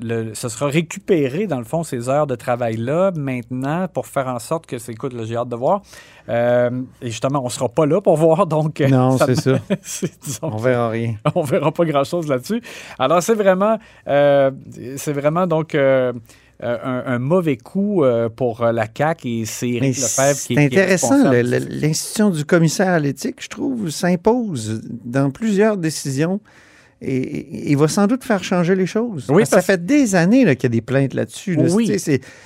le, 0.00 0.32
ce 0.34 0.48
sera 0.48 0.66
récupéré, 0.68 1.46
dans 1.46 1.58
le 1.58 1.64
fond, 1.64 1.82
ces 1.82 2.08
heures 2.08 2.26
de 2.28 2.36
travail-là, 2.36 3.10
maintenant, 3.16 3.88
pour 3.88 4.06
faire 4.06 4.28
en 4.28 4.38
sorte 4.38 4.66
que 4.66 4.78
c'est... 4.78 4.92
Écoute, 4.92 5.12
j'ai 5.24 5.36
hâte 5.36 5.48
de 5.48 5.56
voir. 5.56 5.82
Euh, 6.28 6.70
et 7.02 7.10
justement, 7.10 7.40
on 7.40 7.46
ne 7.46 7.50
sera 7.50 7.68
pas 7.68 7.84
là 7.84 8.00
pour 8.00 8.16
voir, 8.26 8.46
donc... 8.46 8.80
euh, 8.80 8.88
Non, 8.88 9.18
c'est 9.18 9.34
ça. 9.34 9.58
disons, 10.22 10.50
On 10.52 10.56
verra 10.56 10.90
rien. 10.90 11.14
on 11.34 11.42
verra 11.42 11.72
pas 11.72 11.84
grand-chose 11.84 12.28
là-dessus. 12.28 12.62
Alors, 12.98 13.22
c'est 13.22 13.34
vraiment... 13.34 13.78
euh, 14.06 14.50
c'est 14.96 15.12
vraiment, 15.12 15.46
donc... 15.46 15.74
euh, 15.74 16.12
un, 16.60 17.04
un 17.06 17.18
mauvais 17.20 17.56
coup 17.56 18.02
pour 18.34 18.64
la 18.64 18.86
CAQ 18.92 19.28
et 19.28 19.44
c'est 19.44 19.68
Éric 19.68 19.96
Lefebvre 19.96 20.40
qui, 20.44 20.54
est 20.54 20.64
intéressant. 20.66 21.30
L'institution 21.30 22.30
du 22.30 22.44
commissaire 22.44 22.88
à 22.88 22.98
l'éthique, 22.98 23.36
je 23.40 23.46
trouve, 23.48 23.90
s'impose 23.90 24.82
dans 25.04 25.30
plusieurs 25.30 25.76
décisions. 25.76 26.40
Et, 27.00 27.70
il 27.70 27.76
va 27.76 27.86
sans 27.88 28.06
doute 28.08 28.24
faire 28.24 28.42
changer 28.42 28.74
les 28.74 28.86
choses. 28.86 29.26
Oui, 29.28 29.42
Parce 29.42 29.50
que 29.50 29.56
ça 29.56 29.62
fait 29.62 29.84
des 29.86 30.14
années 30.16 30.44
qu'il 30.56 30.64
y 30.64 30.66
a 30.66 30.68
des 30.68 30.80
plaintes 30.80 31.14
là-dessus. 31.14 31.54
là. 31.54 31.64
Oui. 31.70 31.96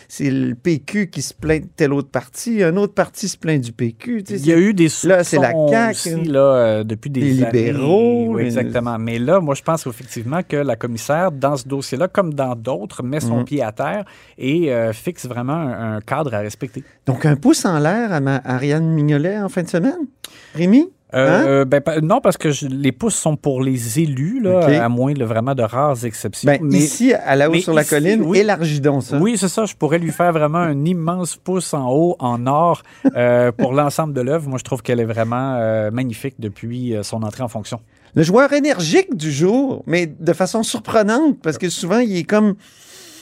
C'est 0.08 0.30
le 0.30 0.54
PQ 0.54 1.08
qui 1.08 1.22
se 1.22 1.32
plaint 1.32 1.62
de 1.62 1.68
tel 1.74 1.92
autre 1.92 2.10
parti, 2.10 2.62
un 2.62 2.76
autre 2.76 2.92
parti 2.92 3.28
se 3.28 3.38
plaint 3.38 3.60
du 3.60 3.72
PQ. 3.72 4.24
Il 4.28 4.46
y 4.46 4.52
a 4.52 4.58
eu 4.58 4.74
des 4.74 4.88
Là, 5.04 5.24
c'est 5.24 5.38
la 5.38 5.52
CAQ, 5.52 5.90
aussi, 6.18 6.24
là, 6.28 6.40
euh, 6.40 6.84
depuis 6.84 7.08
des 7.10 7.20
les 7.20 7.42
années. 7.44 7.62
libéraux, 7.72 8.34
Oui, 8.34 8.42
exactement. 8.42 8.98
Mais 8.98 9.18
là, 9.18 9.40
moi, 9.40 9.54
je 9.54 9.62
pense 9.62 9.86
effectivement 9.86 10.40
que 10.46 10.56
la 10.56 10.76
commissaire, 10.76 11.32
dans 11.32 11.56
ce 11.56 11.66
dossier-là, 11.66 12.08
comme 12.08 12.34
dans 12.34 12.54
d'autres, 12.54 13.02
met 13.02 13.20
son 13.20 13.38
Mhm. 13.38 13.44
pied 13.44 13.62
à 13.62 13.72
terre 13.72 14.04
et 14.36 14.72
euh, 14.72 14.92
fixe 14.92 15.24
vraiment 15.26 15.52
un, 15.54 15.96
un 15.96 16.00
cadre 16.02 16.34
à 16.34 16.40
respecter. 16.40 16.84
Donc, 17.06 17.24
un 17.24 17.36
pouce 17.36 17.64
en 17.64 17.78
l'air 17.78 18.12
à 18.12 18.20
ma 18.20 18.36
Ariane 18.44 18.86
Mignolet 18.92 19.38
en 19.38 19.48
fin 19.48 19.62
de 19.62 19.68
semaine? 19.68 20.06
Rémi? 20.54 20.90
Euh, 21.14 21.64
ben, 21.64 21.82
non, 22.02 22.20
parce 22.20 22.36
que 22.36 22.50
je- 22.50 22.66
les 22.66 22.92
pouces 22.92 23.14
sont 23.16 23.36
pour 23.36 23.62
les 23.62 24.00
élus, 24.00 24.40
là, 24.42 24.84
à 24.84 24.88
moins 24.88 25.12
de 25.12 25.24
vraiment 25.24 25.54
de 25.54 25.62
rares 25.62 26.04
exceptions. 26.04 26.46
Ben, 26.50 26.58
Mais- 26.62 26.78
ici, 26.78 27.12
à 27.12 27.36
la 27.36 27.50
haut 27.50 27.54
sur 27.54 27.74
la 27.74 27.82
ici, 27.82 27.90
colline, 27.90 28.22
oui. 28.22 28.38
élargis 28.38 28.80
donc 28.80 29.02
ça. 29.02 29.18
Oui, 29.18 29.36
c'est 29.36 29.48
ça. 29.48 29.64
Je 29.66 29.74
pourrais 29.74 29.98
lui 29.98 30.10
faire 30.10 30.32
vraiment 30.32 30.58
un 30.58 30.84
immense 30.84 31.36
pouce 31.36 31.74
en 31.74 31.90
haut, 31.90 32.16
en 32.18 32.46
or, 32.46 32.82
euh, 33.16 33.52
pour 33.56 33.72
l'ensemble 33.72 34.14
de 34.14 34.20
l'œuvre. 34.22 34.48
Moi, 34.48 34.58
je 34.58 34.64
trouve 34.64 34.82
qu'elle 34.82 35.00
est 35.00 35.04
vraiment 35.04 35.56
euh, 35.58 35.90
magnifique 35.90 36.36
depuis 36.38 36.96
euh, 36.96 37.02
son 37.02 37.22
entrée 37.22 37.42
en 37.42 37.48
fonction. 37.48 37.80
Le 38.14 38.22
joueur 38.22 38.52
énergique 38.52 39.16
du 39.16 39.30
jour, 39.32 39.82
mais 39.86 40.06
de 40.06 40.32
façon 40.32 40.62
surprenante, 40.62 41.38
parce 41.42 41.58
que 41.58 41.68
souvent, 41.68 41.98
il 41.98 42.16
est 42.16 42.24
comme. 42.24 42.54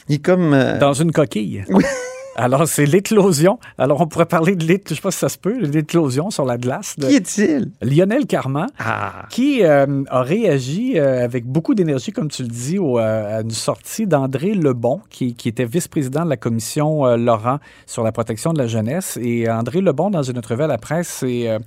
Il 0.08 0.16
est 0.16 0.18
comme. 0.18 0.52
euh, 0.54 0.78
Dans 0.78 0.92
une 0.94 1.12
coquille. 1.12 1.64
Oui. 1.68 1.84
Alors, 2.36 2.66
c'est 2.66 2.86
l'éclosion. 2.86 3.58
Alors, 3.76 4.00
on 4.00 4.06
pourrait 4.06 4.26
parler 4.26 4.54
de 4.54 4.64
l'éclosion, 4.64 4.84
je 4.90 4.94
sais 4.94 5.00
pas 5.00 5.10
si 5.10 5.18
ça 5.18 5.28
se 5.28 5.38
peut, 5.38 5.58
l'éclosion 5.58 6.30
sur 6.30 6.44
la 6.44 6.58
glace 6.58 6.96
de 6.98 7.06
Qui 7.06 7.16
est-il? 7.16 7.70
Lionel 7.82 8.26
Carman. 8.26 8.68
Ah. 8.78 9.26
qui 9.30 9.62
euh, 9.62 10.04
a 10.08 10.22
réagi 10.22 10.98
euh, 10.98 11.24
avec 11.24 11.44
beaucoup 11.44 11.74
d'énergie, 11.74 12.12
comme 12.12 12.28
tu 12.28 12.42
le 12.42 12.48
dis, 12.48 12.78
au, 12.78 12.98
euh, 12.98 13.38
à 13.38 13.40
une 13.42 13.50
sortie 13.50 14.06
d'André 14.06 14.54
Lebon, 14.54 15.00
qui, 15.10 15.34
qui 15.34 15.48
était 15.48 15.64
vice-président 15.64 16.24
de 16.24 16.30
la 16.30 16.36
commission 16.36 17.16
Laurent 17.16 17.58
sur 17.86 18.02
la 18.02 18.12
protection 18.12 18.52
de 18.52 18.58
la 18.58 18.66
jeunesse. 18.66 19.18
Et 19.20 19.50
André 19.50 19.80
Lebon, 19.80 20.10
dans 20.10 20.22
une 20.22 20.38
entrevue 20.38 20.62
à 20.62 20.68
la 20.68 20.78
presse, 20.78 21.08
s'est 21.08 21.58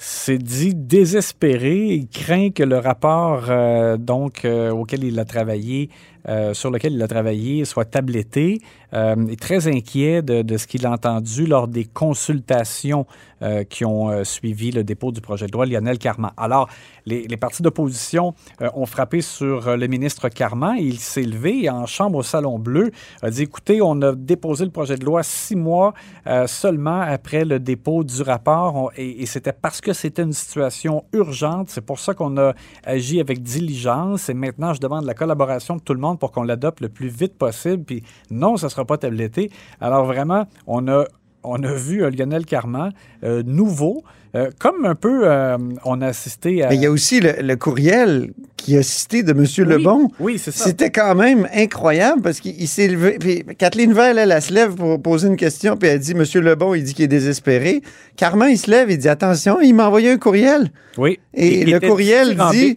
s'est 0.00 0.38
dit 0.38 0.74
désespéré. 0.74 1.76
Il 1.76 2.08
craint 2.08 2.50
que 2.50 2.62
le 2.62 2.78
rapport 2.78 3.44
euh, 3.50 3.98
donc 3.98 4.46
euh, 4.46 4.70
auquel 4.70 5.04
il 5.04 5.18
a 5.18 5.26
travaillé, 5.26 5.90
euh, 6.28 6.54
sur 6.54 6.70
lequel 6.70 6.94
il 6.94 7.02
a 7.02 7.08
travaillé, 7.08 7.64
soit 7.64 7.84
tabletté. 7.84 8.60
Euh, 8.92 9.28
est 9.28 9.40
très 9.40 9.68
inquiet 9.68 10.20
de, 10.20 10.56
ce 10.56 10.66
qu'il 10.66 10.84
a 10.84 10.90
entendu 10.90 11.46
lors 11.46 11.68
des 11.68 11.84
consultations 11.84 13.06
euh, 13.42 13.62
qui 13.62 13.84
ont 13.84 14.10
euh, 14.10 14.24
suivi 14.24 14.72
le 14.72 14.82
dépôt 14.82 15.12
du 15.12 15.20
projet 15.20 15.46
de 15.46 15.52
loi 15.52 15.64
Lionel 15.64 15.98
Carman. 15.98 16.32
Alors, 16.36 16.68
les, 17.06 17.26
les 17.28 17.36
partis 17.36 17.62
d'opposition 17.62 18.34
euh, 18.60 18.68
ont 18.74 18.86
frappé 18.86 19.20
sur 19.20 19.68
euh, 19.68 19.76
le 19.76 19.86
ministre 19.86 20.28
Carman 20.28 20.76
il 20.78 20.98
s'est 20.98 21.22
levé 21.22 21.70
en 21.70 21.86
chambre 21.86 22.18
au 22.18 22.22
Salon 22.22 22.58
Bleu 22.58 22.90
a 23.22 23.30
dit, 23.30 23.42
écoutez, 23.42 23.80
on 23.80 24.02
a 24.02 24.12
déposé 24.12 24.64
le 24.64 24.70
projet 24.70 24.96
de 24.96 25.04
loi 25.04 25.22
six 25.22 25.56
mois 25.56 25.94
euh, 26.26 26.46
seulement 26.46 27.00
après 27.00 27.44
le 27.44 27.60
dépôt 27.60 28.04
du 28.04 28.22
rapport 28.22 28.90
et, 28.96 29.22
et 29.22 29.26
c'était 29.26 29.52
parce 29.52 29.80
que 29.80 29.92
c'était 29.92 30.22
une 30.22 30.32
situation 30.32 31.04
urgente. 31.12 31.70
C'est 31.70 31.80
pour 31.84 31.98
ça 31.98 32.14
qu'on 32.14 32.36
a 32.38 32.54
agi 32.84 33.20
avec 33.20 33.42
diligence 33.42 34.28
et 34.28 34.34
maintenant, 34.34 34.74
je 34.74 34.80
demande 34.80 35.04
la 35.04 35.14
collaboration 35.14 35.76
de 35.76 35.80
tout 35.80 35.94
le 35.94 36.00
monde 36.00 36.09
pour 36.18 36.32
qu'on 36.32 36.42
l'adopte 36.42 36.80
le 36.80 36.88
plus 36.88 37.08
vite 37.08 37.36
possible. 37.36 37.84
Puis 37.84 38.02
non, 38.30 38.56
ça 38.56 38.66
ne 38.66 38.70
sera 38.70 38.84
pas 38.84 38.98
tabletté. 38.98 39.50
Alors 39.80 40.04
vraiment, 40.06 40.46
on 40.66 40.88
a 40.88 41.04
on 41.42 41.62
a 41.62 41.72
vu 41.72 42.04
un 42.04 42.10
Lionel 42.10 42.44
Carman 42.44 42.92
euh, 43.24 43.42
nouveau, 43.44 44.02
euh, 44.34 44.50
comme 44.58 44.84
un 44.84 44.94
peu 44.94 45.22
euh, 45.24 45.56
on 45.84 46.00
a 46.02 46.08
assisté 46.08 46.62
à... 46.62 46.68
Mais 46.68 46.76
il 46.76 46.82
y 46.82 46.86
a 46.86 46.90
aussi 46.90 47.20
le, 47.20 47.32
le 47.40 47.56
courriel 47.56 48.32
qui 48.56 48.76
a 48.76 48.82
cité 48.82 49.22
de 49.22 49.32
M. 49.32 49.68
Lebon. 49.68 50.10
Oui, 50.20 50.38
c'est 50.38 50.50
ça. 50.50 50.64
C'était 50.64 50.90
quand 50.90 51.14
même 51.14 51.48
incroyable 51.54 52.20
parce 52.22 52.40
qu'il 52.40 52.60
il 52.60 52.68
s'est 52.68 52.88
levé. 52.88 53.16
Puis 53.18 53.42
Kathleen 53.56 53.92
Veil, 53.92 54.16
elle, 54.18 54.30
elle 54.30 54.42
se 54.42 54.52
lève 54.52 54.74
pour 54.74 55.00
poser 55.00 55.28
une 55.28 55.36
question, 55.36 55.76
puis 55.76 55.88
elle 55.88 55.98
dit 55.98 56.12
M. 56.12 56.24
Lebon, 56.34 56.74
il 56.74 56.84
dit 56.84 56.94
qu'il 56.94 57.06
est 57.06 57.08
désespéré. 57.08 57.80
Carman, 58.16 58.50
il 58.50 58.58
se 58.58 58.70
lève, 58.70 58.90
il 58.90 58.98
dit 58.98 59.08
Attention, 59.08 59.60
il 59.60 59.74
m'a 59.74 59.86
envoyé 59.88 60.10
un 60.10 60.18
courriel. 60.18 60.70
Oui. 60.98 61.18
Et, 61.32 61.62
Il 61.62 61.70
le 61.70 61.80
courriel 61.80 62.36
dit. 62.52 62.74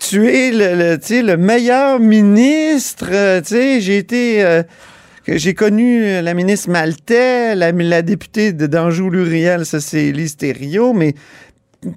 Tu 0.00 0.28
es 0.28 0.50
le, 0.52 0.74
le, 0.74 1.22
le 1.22 1.36
meilleur 1.36 2.00
ministre. 2.00 3.08
euh, 3.12 3.40
j'ai 3.44 3.98
été. 3.98 4.44
euh, 4.44 4.62
j'ai 5.26 5.52
connu 5.52 6.22
la 6.22 6.32
ministre 6.32 6.70
Maltais, 6.70 7.54
la, 7.54 7.70
la 7.70 8.00
députée 8.00 8.52
d'Anjou-Luriel, 8.54 9.66
ça 9.66 9.78
c'est 9.78 10.10
Lise 10.10 10.38
mais 10.94 11.14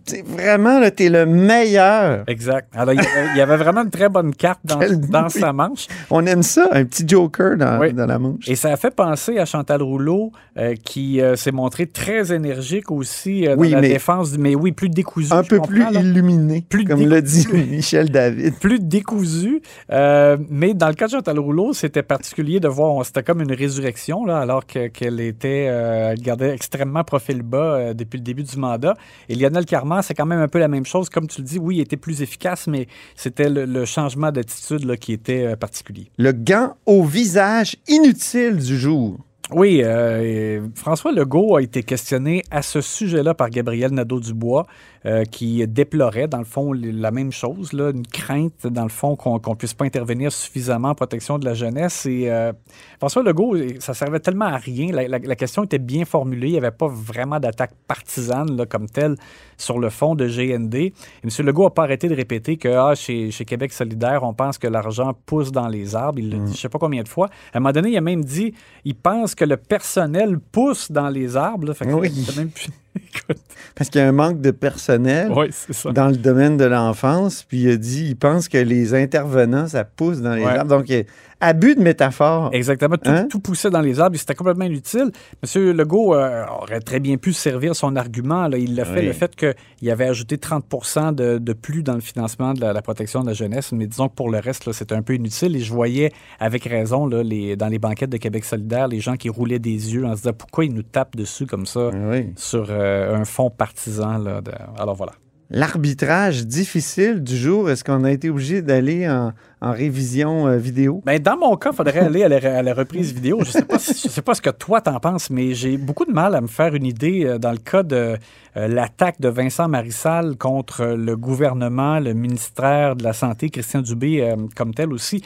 t'sais, 0.05 0.21
vraiment, 0.25 0.79
là, 0.79 0.91
t'es 0.91 1.09
le 1.09 1.25
meilleur. 1.25 2.23
Exact. 2.27 2.67
Alors, 2.75 2.93
il 2.93 2.97
y, 2.97 3.05
avait, 3.05 3.27
il 3.33 3.37
y 3.37 3.41
avait 3.41 3.57
vraiment 3.57 3.81
une 3.83 3.89
très 3.89 4.09
bonne 4.09 4.33
carte 4.33 4.59
dans, 4.63 4.79
dans 5.09 5.29
sa 5.29 5.53
manche. 5.53 5.87
On 6.09 6.25
aime 6.25 6.43
ça, 6.43 6.67
un 6.71 6.85
petit 6.85 7.07
joker 7.07 7.57
dans, 7.57 7.79
Oui. 7.79 7.93
dans 7.93 8.05
la 8.05 8.19
manche. 8.19 8.47
Et 8.47 8.55
ça 8.55 8.71
a 8.71 8.77
fait 8.77 8.91
penser 8.95 9.37
à 9.39 9.45
Chantal 9.45 9.81
Rouleau, 9.81 10.31
euh, 10.57 10.75
qui 10.83 11.21
euh, 11.21 11.35
s'est 11.35 11.51
montrée 11.51 11.87
très 11.87 12.31
énergique 12.33 12.91
aussi 12.91 13.47
euh, 13.47 13.55
dans 13.55 13.61
Oui, 13.61 13.69
la 13.69 13.81
mais- 13.81 13.89
défense, 13.89 14.37
mais 14.37 14.55
oui, 14.55 14.71
plus 14.71 14.89
décousu. 14.89 15.33
un 15.33 15.43
peu 15.43 15.59
plus 15.61 15.83
illuminé, 15.93 16.63
Plus 16.69 16.83
comme 16.85 17.01
l'a 17.07 17.21
dit 17.21 17.47
Michel 17.69 18.09
David. 18.11 18.55
plus 18.59 18.79
décousu. 18.79 19.61
Euh, 19.91 20.37
mais 20.49 20.73
dans 20.73 20.87
le 20.89 20.93
cas 20.93 21.05
de 21.07 21.11
Chantal 21.11 21.39
Rouleau, 21.39 21.73
c'était 21.73 22.03
particulier 22.03 22.59
de 22.59 22.67
voir, 22.67 23.05
c'était 23.05 23.23
comme 23.23 23.41
une 23.41 23.53
résurrection, 23.53 24.25
là, 24.25 24.39
alors 24.39 24.65
que- 24.65 24.87
qu'elle 24.87 25.19
était, 25.19 25.63
elle 25.63 26.19
gardait 26.21 26.53
extrêmement 26.53 27.03
profil 27.03 27.41
bas 27.41 27.93
depuis 27.93 28.17
le 28.17 28.23
début 28.23 28.43
du 28.43 28.57
mandat. 28.57 28.93
Et 29.29 29.35
Lionel 29.35 29.65
C'est 30.01 30.13
quand 30.13 30.25
même 30.25 30.39
un 30.39 30.47
peu 30.47 30.59
la 30.59 30.67
même 30.67 30.85
chose. 30.85 31.09
Comme 31.09 31.27
tu 31.27 31.41
le 31.41 31.47
dis, 31.47 31.59
oui, 31.59 31.77
il 31.77 31.81
était 31.81 31.97
plus 31.97 32.21
efficace, 32.21 32.67
mais 32.67 32.87
c'était 33.15 33.49
le, 33.49 33.85
changement 33.85 34.31
d'attitude 34.31 34.95
qui 34.97 35.13
était 35.13 35.45
euh, 35.45 35.55
particulier. 35.55 36.11
Le 36.17 36.31
gant 36.31 36.75
au 36.85 37.03
visage 37.03 37.75
inutile 37.87 38.57
du 38.57 38.77
jour. 38.77 39.17
Oui, 39.53 39.81
euh, 39.83 40.65
François 40.75 41.11
Legault 41.11 41.57
a 41.57 41.61
été 41.61 41.83
questionné 41.83 42.41
à 42.51 42.61
ce 42.61 42.79
sujet-là 42.79 43.33
par 43.33 43.49
Gabriel 43.49 43.91
Nadeau-Dubois, 43.91 44.65
euh, 45.05 45.25
qui 45.25 45.67
déplorait, 45.67 46.29
dans 46.29 46.37
le 46.37 46.45
fond, 46.45 46.71
la 46.71 47.11
même 47.11 47.33
chose, 47.33 47.73
là, 47.73 47.89
une 47.89 48.07
crainte, 48.07 48.65
dans 48.67 48.83
le 48.83 48.89
fond, 48.89 49.17
qu'on 49.17 49.39
ne 49.39 49.55
puisse 49.55 49.73
pas 49.73 49.83
intervenir 49.83 50.31
suffisamment 50.31 50.89
en 50.89 50.95
protection 50.95 51.37
de 51.37 51.43
la 51.43 51.53
jeunesse. 51.53 52.05
Et 52.05 52.31
euh, 52.31 52.53
François 52.97 53.23
Legault, 53.23 53.57
ça 53.79 53.93
servait 53.93 54.21
tellement 54.21 54.45
à 54.45 54.55
rien. 54.57 54.93
La, 54.93 55.07
la- 55.09 55.19
la 55.19 55.35
question 55.35 55.65
était 55.65 55.79
bien 55.79 56.05
formulée. 56.05 56.47
Il 56.47 56.51
n'y 56.53 56.57
avait 56.57 56.71
pas 56.71 56.87
vraiment 56.87 57.39
d'attaque 57.41 57.71
partisane 57.89 58.55
là, 58.55 58.65
comme 58.65 58.87
telle 58.87 59.15
sur 59.57 59.79
le 59.79 59.89
fond 59.89 60.15
de 60.15 60.27
GND. 60.27 60.75
Et 60.75 60.93
M. 61.25 61.45
Legault 61.45 61.65
n'a 61.65 61.69
pas 61.71 61.83
arrêté 61.83 62.07
de 62.07 62.15
répéter 62.15 62.55
que 62.55 62.69
ah, 62.69 62.95
chez, 62.95 63.31
chez 63.31 63.43
Québec 63.43 63.73
solidaire, 63.73 64.23
on 64.23 64.33
pense 64.33 64.57
que 64.57 64.67
l'argent 64.67 65.11
pousse 65.25 65.51
dans 65.51 65.67
les 65.67 65.93
arbres. 65.95 66.19
Il 66.19 66.29
l'a 66.29 66.37
dit 66.37 66.45
je 66.45 66.51
ne 66.51 66.57
sais 66.57 66.69
pas 66.69 66.79
combien 66.79 67.03
de 67.03 67.09
fois. 67.09 67.27
À 67.53 67.57
un 67.57 67.59
moment 67.59 67.73
donné, 67.73 67.89
il 67.89 67.97
a 67.97 68.01
même 68.01 68.23
dit 68.23 68.53
il 68.85 68.95
pense 68.95 69.35
que 69.35 69.40
le 69.45 69.57
personnel 69.57 70.37
pousse 70.51 70.91
dans 70.91 71.09
les 71.09 71.35
arbres. 71.37 71.67
là. 71.67 71.73
Fait 71.73 71.85
que 71.85 71.91
Oui. 71.91 72.11
même 72.37 72.49
plus- 72.49 72.67
Parce 73.75 73.89
qu'il 73.89 74.01
y 74.01 74.03
a 74.03 74.07
un 74.07 74.11
manque 74.11 74.41
de 74.41 74.51
personnel 74.51 75.31
oui, 75.35 75.47
c'est 75.51 75.73
ça. 75.73 75.91
dans 75.91 76.07
le 76.07 76.17
domaine 76.17 76.57
de 76.57 76.65
l'enfance. 76.65 77.43
Puis 77.47 77.61
il 77.63 77.71
a 77.71 77.77
dit, 77.77 78.07
il 78.09 78.15
pense 78.17 78.49
que 78.49 78.57
les 78.57 78.93
intervenants, 78.93 79.67
ça 79.67 79.83
pousse 79.85 80.19
dans 80.19 80.33
les 80.35 80.43
Ouais. 80.43 80.57
arbres. 80.57 80.69
Donc, 80.77 80.89
il 80.89 80.95
y 80.97 80.99
a 80.99 81.03
abus 81.41 81.75
de 81.75 81.81
métaphore. 81.81 82.49
Exactement. 82.53 82.95
Tout, 82.97 83.09
Hein? 83.09 83.27
tout 83.29 83.39
poussait 83.39 83.69
dans 83.69 83.81
les 83.81 83.99
arbres 83.99 84.15
et 84.15 84.19
c'était 84.19 84.35
complètement 84.35 84.65
inutile. 84.65 85.11
M. 85.55 85.71
Legault 85.71 86.15
euh, 86.15 86.45
aurait 86.61 86.79
très 86.79 86.99
bien 86.99 87.17
pu 87.17 87.33
servir 87.33 87.75
son 87.75 87.95
argument. 87.95 88.47
là. 88.47 88.57
Il 88.57 88.75
l'a 88.75 88.85
fait, 88.85 89.01
le 89.01 89.11
fait 89.13 89.35
qu'il 89.35 89.89
avait 89.89 90.05
ajouté 90.07 90.37
30 90.37 91.13
de, 91.15 91.37
de 91.39 91.53
plus 91.53 91.83
dans 91.83 91.95
le 91.95 91.99
financement 92.01 92.53
de 92.53 92.61
la, 92.61 92.71
la 92.73 92.81
protection 92.81 93.21
de 93.21 93.27
la 93.27 93.33
jeunesse. 93.33 93.71
Mais 93.73 93.87
disons 93.87 94.07
que 94.07 94.13
pour 94.15 94.29
le 94.29 94.39
reste, 94.39 94.71
c'était 94.71 94.95
un 94.95 95.01
peu 95.01 95.15
inutile. 95.15 95.55
Et 95.55 95.59
je 95.59 95.73
voyais 95.73 96.11
avec 96.39 96.63
raison 96.63 97.05
là, 97.07 97.23
les, 97.23 97.55
dans 97.55 97.67
les 97.67 97.79
banquettes 97.79 98.09
de 98.11 98.17
Québec 98.17 98.45
solidaire 98.45 98.87
les 98.87 98.99
gens 98.99 99.17
qui 99.17 99.29
roulaient 99.29 99.59
des 99.59 99.93
yeux 99.93 100.05
en 100.05 100.11
se 100.15 100.21
disant 100.21 100.33
pourquoi 100.33 100.65
ils 100.65 100.73
nous 100.73 100.83
tapent 100.83 101.15
dessus 101.15 101.45
comme 101.47 101.65
ça 101.65 101.89
Oui. 101.93 102.31
sur 102.35 102.67
euh, 102.69 103.15
un 103.15 103.25
fond 103.25 103.49
partisan. 103.49 104.17
Là, 104.19 104.41
de- 104.41 104.51
Alors 104.77 104.95
voilà. 104.95 105.13
L'arbitrage 105.53 106.47
difficile 106.47 107.21
du 107.21 107.35
jour, 107.35 107.69
est-ce 107.69 107.83
qu'on 107.83 108.05
a 108.05 108.11
été 108.11 108.29
obligé 108.29 108.61
d'aller 108.61 109.09
en, 109.09 109.33
en 109.59 109.71
révision 109.73 110.47
euh, 110.47 110.55
vidéo? 110.55 111.01
Ben, 111.05 111.19
dans 111.19 111.35
mon 111.35 111.57
cas, 111.57 111.71
il 111.73 111.75
faudrait 111.75 111.99
aller 112.05 112.23
à 112.23 112.29
la, 112.29 112.59
à 112.59 112.61
la 112.63 112.73
reprise 112.73 113.13
vidéo. 113.13 113.39
Je 113.41 113.47
ne 113.47 113.51
sais, 113.51 113.65
pas 113.65 113.77
si- 113.77 114.07
je 114.07 114.09
sais 114.09 114.21
pas 114.21 114.33
ce 114.33 114.41
que 114.41 114.49
toi 114.49 114.79
t'en 114.79 114.97
penses, 115.01 115.29
mais 115.29 115.53
j'ai 115.53 115.75
beaucoup 115.75 116.05
de 116.05 116.13
mal 116.13 116.35
à 116.35 116.41
me 116.41 116.47
faire 116.47 116.73
une 116.73 116.85
idée 116.85 117.25
euh, 117.25 117.37
dans 117.37 117.51
le 117.51 117.57
cas 117.57 117.83
de 117.83 118.15
euh, 118.55 118.67
l'attaque 118.69 119.19
de 119.19 119.27
Vincent 119.27 119.67
Marissal 119.67 120.37
contre 120.37 120.85
le 120.85 121.17
gouvernement, 121.17 121.99
le 121.99 122.13
ministère 122.13 122.95
de 122.95 123.03
la 123.03 123.11
Santé, 123.11 123.49
Christian 123.49 123.81
Dubé 123.81 124.33
comme 124.55 124.73
tel 124.73 124.93
aussi, 124.93 125.21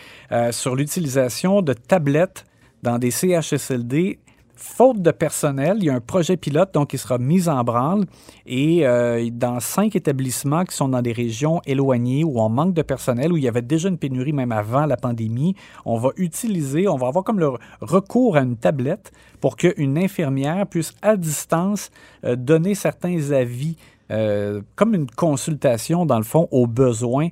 sur 0.52 0.76
l'utilisation 0.76 1.62
de 1.62 1.74
tablettes 1.74 2.46
dans 2.84 2.98
des 3.00 3.12
CHSLD. 3.12 4.20
Faute 4.58 5.02
de 5.02 5.12
personnel, 5.12 5.78
il 5.80 5.86
y 5.86 5.90
a 5.90 5.96
un 5.96 6.00
projet 6.00 6.38
pilote 6.38 6.74
donc 6.74 6.92
qui 6.92 6.98
sera 6.98 7.18
mis 7.18 7.50
en 7.50 7.62
branle 7.66 8.06
et 8.46 8.88
euh, 8.88 9.30
dans 9.30 9.60
cinq 9.60 9.98
établissements 9.98 10.64
qui 10.64 10.74
sont 10.74 10.88
dans 10.88 11.02
des 11.02 11.12
régions 11.12 11.60
éloignées 11.66 12.24
où 12.24 12.40
on 12.40 12.48
manque 12.48 12.74
de 12.74 12.82
personnel, 12.82 13.34
où 13.34 13.38
il 13.38 13.44
y 13.44 13.50
avait 13.50 13.62
déjà 13.62 13.90
une 13.90 13.98
pénurie 13.98 14.32
même 14.32 14.54
avant 14.54 14.86
la 14.86 14.96
pandémie, 14.96 15.56
on 15.84 15.98
va 15.98 16.10
utiliser, 16.16 16.88
on 16.88 16.96
va 16.96 17.08
avoir 17.08 17.26
comme 17.26 17.40
le 17.40 17.52
recours 17.82 18.38
à 18.38 18.42
une 18.42 18.56
tablette 18.56 19.12
pour 19.42 19.58
qu'une 19.58 19.98
infirmière 19.98 20.66
puisse 20.68 20.94
à 21.02 21.18
distance 21.18 21.92
euh, 22.24 22.38
donner 22.38 22.76
certains 22.76 23.32
avis, 23.32 23.76
euh, 24.10 24.62
comme 24.76 24.96
une 24.96 25.10
consultation 25.10 26.06
dans 26.06 26.18
le 26.18 26.24
fond 26.24 26.48
aux 26.52 26.68
besoins. 26.68 27.28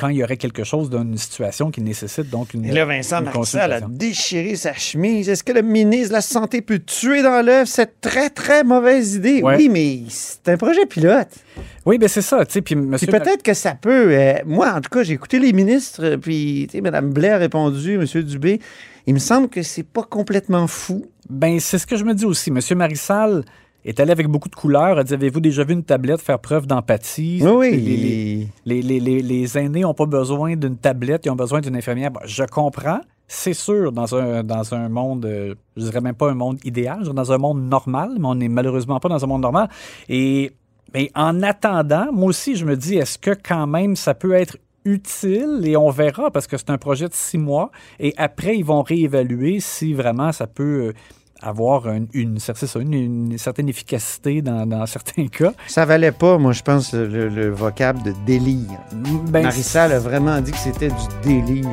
Quand 0.00 0.08
il 0.08 0.16
y 0.16 0.24
aurait 0.24 0.38
quelque 0.38 0.64
chose 0.64 0.88
d'une 0.88 1.18
situation 1.18 1.70
qui 1.70 1.82
nécessite 1.82 2.30
donc 2.30 2.54
une, 2.54 2.64
Et 2.64 2.72
là, 2.72 2.86
Vincent 2.86 3.20
Marissal 3.20 3.70
a 3.70 3.80
déchiré 3.82 4.56
sa 4.56 4.72
chemise. 4.72 5.28
Est-ce 5.28 5.44
que 5.44 5.52
le 5.52 5.60
ministre 5.60 6.08
de 6.08 6.14
la 6.14 6.20
Santé 6.22 6.62
peut 6.62 6.78
tuer 6.78 7.22
dans 7.22 7.44
l'œuf? 7.44 7.68
Cette 7.68 8.00
très, 8.00 8.30
très 8.30 8.64
mauvaise 8.64 9.16
idée? 9.16 9.42
Ouais. 9.42 9.56
Oui, 9.56 9.68
mais 9.68 10.00
c'est 10.08 10.48
un 10.48 10.56
projet 10.56 10.86
pilote. 10.86 11.28
Oui, 11.84 11.98
ben 11.98 12.08
c'est 12.08 12.22
ça. 12.22 12.46
Puis, 12.64 12.74
monsieur 12.74 13.08
peut-être 13.08 13.42
que 13.42 13.52
ça 13.52 13.74
peut. 13.74 14.08
euh, 14.10 14.34
moi, 14.46 14.72
en 14.72 14.80
tout 14.80 14.88
cas, 14.88 15.02
j'ai 15.02 15.12
écouté 15.12 15.38
les 15.38 15.52
ministres, 15.52 16.02
euh, 16.02 16.16
puis 16.16 16.66
Mme 16.72 17.12
Blais 17.12 17.30
a 17.30 17.38
répondu, 17.38 17.96
M. 17.96 18.22
Dubé. 18.22 18.58
Il 19.06 19.12
me 19.12 19.18
semble 19.18 19.50
que 19.50 19.62
c'est 19.62 19.82
pas 19.82 20.02
complètement 20.02 20.66
fou. 20.66 21.04
Ben, 21.28 21.60
c'est 21.60 21.76
ce 21.78 21.86
que 21.86 21.96
je 21.96 22.04
me 22.04 22.14
dis 22.14 22.24
aussi. 22.24 22.50
Monsieur 22.50 22.74
Marissal, 22.74 23.44
est 23.84 23.98
allé 24.00 24.10
avec 24.12 24.28
beaucoup 24.28 24.48
de 24.48 24.54
couleurs. 24.54 24.98
Elle 24.98 25.04
dit 25.04 25.14
Avez-vous 25.14 25.40
déjà 25.40 25.64
vu 25.64 25.72
une 25.74 25.84
tablette 25.84 26.20
faire 26.20 26.38
preuve 26.38 26.66
d'empathie? 26.66 27.40
Oui, 27.42 27.48
oui. 27.72 28.48
Les, 28.66 28.82
les- 28.82 28.82
les, 28.82 28.82
les- 28.82 29.00
les- 29.00 29.22
les 29.22 29.58
aînés 29.58 29.80
n'ont 29.80 29.94
pas 29.94 30.06
besoin 30.06 30.56
d'une 30.56 30.76
tablette, 30.76 31.22
ils 31.26 31.30
ont 31.30 31.36
besoin 31.36 31.60
d'une 31.60 31.76
infirmière. 31.76 32.10
Bon, 32.10 32.20
je 32.24 32.44
comprends. 32.44 33.00
C'est 33.32 33.54
sûr, 33.54 33.92
dans 33.92 34.12
un, 34.16 34.42
dans 34.42 34.74
un 34.74 34.88
monde, 34.88 35.24
euh, 35.24 35.54
je 35.76 35.84
dirais 35.84 36.00
même 36.00 36.16
pas 36.16 36.30
un 36.30 36.34
monde 36.34 36.58
idéal, 36.64 36.96
je 36.98 37.02
dirais 37.04 37.14
dans 37.14 37.30
un 37.32 37.38
monde 37.38 37.62
normal, 37.62 38.10
mais 38.18 38.26
on 38.26 38.34
n'est 38.34 38.48
malheureusement 38.48 38.98
pas 38.98 39.08
dans 39.08 39.22
un 39.22 39.26
monde 39.28 39.42
normal. 39.42 39.68
Et 40.08 40.50
mais 40.92 41.12
en 41.14 41.40
attendant, 41.42 42.08
moi 42.12 42.30
aussi, 42.30 42.56
je 42.56 42.64
me 42.64 42.76
dis, 42.76 42.96
est-ce 42.96 43.16
que 43.18 43.30
quand 43.30 43.68
même 43.68 43.94
ça 43.94 44.14
peut 44.14 44.32
être 44.32 44.56
utile? 44.84 45.60
Et 45.64 45.76
on 45.76 45.90
verra 45.90 46.32
parce 46.32 46.48
que 46.48 46.56
c'est 46.56 46.70
un 46.70 46.78
projet 46.78 47.06
de 47.08 47.14
six 47.14 47.38
mois 47.38 47.70
et 48.00 48.14
après 48.16 48.56
ils 48.56 48.64
vont 48.64 48.82
réévaluer 48.82 49.60
si 49.60 49.92
vraiment 49.94 50.32
ça 50.32 50.48
peut 50.48 50.88
euh, 50.88 50.92
avoir 51.42 51.88
une, 51.88 52.06
une, 52.12 52.38
c'est 52.38 52.54
ça, 52.66 52.78
une- 52.78 52.92
une 52.94 53.38
certaine 53.38 53.68
efficacité 53.68 54.42
dans, 54.42 54.66
dans 54.66 54.84
certains 54.86 55.26
cas. 55.32 55.52
Ça 55.66 55.84
valait 55.84 56.12
pas, 56.12 56.38
moi, 56.38 56.52
je 56.52 56.62
pense, 56.62 56.92
le, 56.92 57.28
le 57.28 57.50
vocable 57.50 58.02
de 58.02 58.14
délire. 58.26 58.78
Ben, 59.28 59.42
Marissa 59.44 59.86
elle 59.86 59.92
a 59.92 59.98
vraiment 59.98 60.40
dit 60.40 60.52
que 60.52 60.58
c'était 60.58 60.88
du 60.88 61.04
délire. 61.42 61.68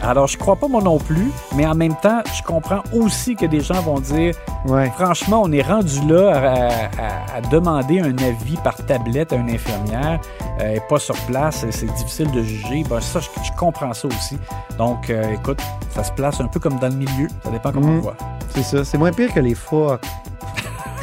Alors, 0.00 0.28
je 0.28 0.38
crois 0.38 0.54
pas 0.54 0.68
moi 0.68 0.80
non 0.80 0.98
plus, 0.98 1.28
mais 1.56 1.66
en 1.66 1.74
même 1.74 1.96
temps, 1.96 2.22
je 2.36 2.40
comprends 2.44 2.82
aussi 2.92 3.34
que 3.34 3.46
des 3.46 3.60
gens 3.60 3.80
vont 3.82 3.98
dire 3.98 4.32
Ouais. 4.66 4.88
franchement, 4.90 5.42
on 5.44 5.50
est 5.50 5.62
rendu 5.62 6.00
là 6.06 6.30
à, 6.34 6.68
à- 7.02 7.36
à 7.38 7.40
demander 7.50 8.00
un 8.00 8.16
avis 8.18 8.56
par 8.62 8.76
tablette 8.86 9.32
à 9.32 9.36
une 9.36 9.50
infirmière, 9.50 10.20
euh, 10.60 10.74
et 10.76 10.80
pas 10.88 10.98
sur 11.00 11.16
place, 11.26 11.64
c'est 11.70 11.92
difficile 11.94 12.30
de 12.30 12.42
juger. 12.42 12.84
Ben, 12.88 13.00
ça, 13.00 13.18
je, 13.20 13.28
je 13.44 13.50
comprends 13.58 13.92
ça 13.92 14.06
aussi. 14.06 14.38
Donc, 14.78 15.10
euh, 15.10 15.32
écoute, 15.34 15.60
ça 15.90 16.04
se 16.04 16.12
place 16.12 16.40
un 16.40 16.46
peu 16.46 16.60
comme 16.60 16.78
dans 16.78 16.88
le 16.88 16.94
milieu, 16.94 17.26
ça 17.44 17.50
dépend 17.50 17.72
comment 17.72 17.88
Mhm. 17.88 17.98
on 17.98 18.02
voit. 18.02 18.16
C'est 18.62 18.76
ça. 18.78 18.84
C'est 18.84 18.98
moins 18.98 19.12
pire 19.12 19.32
que 19.32 19.40
les 19.40 19.54
phoques. 19.54 20.04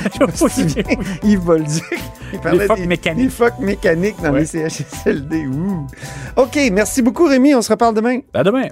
Yves 1.24 1.40
Bolduc. 1.40 1.84
Il 2.34 2.40
parlait 2.40 2.68
phoques 2.68 2.78
des- 2.78 2.88
mécaniques. 2.88 3.26
Des 3.26 3.32
phoques 3.32 3.60
mécaniques 3.60 4.22
dans 4.22 4.32
Ouais. 4.32 4.42
les 4.42 4.46
CHSLD. 4.46 5.48
Ouh. 5.48 5.88
OK, 6.36 6.60
merci 6.72 7.02
beaucoup, 7.02 7.26
Rémi. 7.28 7.56
On 7.56 7.62
se 7.62 7.72
reparle 7.72 7.96
demain. 7.96 8.20
À 8.34 8.44
demain. 8.44 8.68